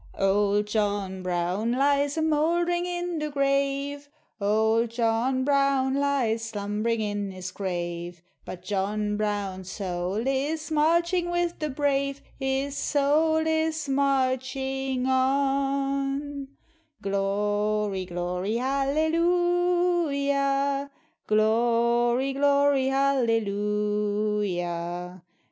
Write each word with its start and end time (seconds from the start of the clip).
OLD 0.17 0.65
John 0.65 1.21
Brown 1.21 1.73
lies 1.73 2.17
a 2.17 2.23
mouldering 2.23 2.87
in 2.87 3.19
the 3.19 3.29
grave, 3.29 4.09
Old 4.39 4.89
John 4.89 5.43
Brown 5.43 5.93
lies 5.93 6.41
slumbering 6.43 7.01
in 7.01 7.29
his 7.29 7.51
grave 7.51 8.15
â 8.15 8.21
But 8.43 8.63
John 8.63 9.15
Brown's 9.15 9.69
soul 9.71 10.25
is 10.25 10.71
marching 10.71 11.29
with 11.29 11.59
the 11.59 11.69
brave, 11.69 12.23
His 12.39 12.75
soul 12.75 13.45
is 13.45 13.87
marching 13.87 15.05
on> 15.05 16.47
Glory, 17.03 18.05
glory, 18.07 18.55
hallelujah! 18.57 20.89
Glory, 21.27 22.33
glory, 22.33 22.87
hallelujah 22.87 25.21